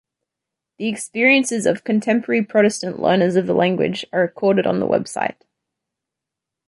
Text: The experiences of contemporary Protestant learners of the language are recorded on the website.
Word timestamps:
The 0.79 0.87
experiences 0.87 1.67
of 1.67 1.83
contemporary 1.83 2.41
Protestant 2.43 2.99
learners 2.99 3.35
of 3.35 3.45
the 3.45 3.53
language 3.53 4.03
are 4.11 4.21
recorded 4.21 4.65
on 4.65 4.79
the 4.79 4.87
website. 4.87 5.37